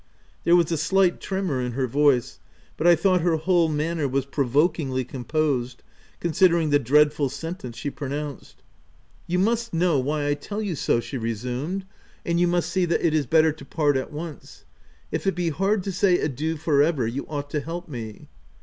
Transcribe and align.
There 0.45 0.55
was 0.55 0.71
a 0.71 0.77
slight 0.77 1.19
tremour 1.19 1.61
in 1.61 1.73
her 1.73 1.85
voice, 1.85 2.39
but 2.75 2.87
I 2.87 2.95
thought 2.95 3.21
her 3.21 3.35
whole 3.37 3.69
manner 3.69 4.07
was 4.07 4.25
provokingly 4.25 5.05
composed, 5.05 5.83
considering 6.19 6.71
the 6.71 6.79
dreadful 6.79 7.29
sentence 7.29 7.77
she 7.77 7.91
pronounced." 7.91 8.63
You 9.27 9.37
must 9.37 9.75
know 9.75 9.99
why 9.99 10.27
I 10.27 10.33
tell 10.33 10.57
OF 10.57 10.65
WILDFELL 10.65 10.93
HALL. 10.93 10.95
141 10.95 10.97
you 10.97 11.01
so/' 11.01 11.05
she 11.05 11.17
resumed;" 11.49 11.85
and 12.25 12.39
you 12.39 12.47
must 12.47 12.69
see 12.71 12.85
that 12.85 13.05
it 13.05 13.13
is 13.13 13.27
better 13.27 13.51
to 13.51 13.63
part 13.63 13.95
at 13.95 14.11
once:— 14.11 14.65
if 15.11 15.27
it 15.27 15.35
be 15.35 15.49
hard 15.49 15.83
to 15.83 15.91
say 15.91 16.17
adieu 16.17 16.57
for 16.57 16.81
ever, 16.81 17.05
you 17.05 17.27
ought 17.27 17.51
to 17.51 17.59
help 17.59 17.87
me." 17.87 18.27